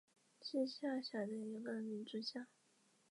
[0.41, 2.47] 是下辖的一个民族乡。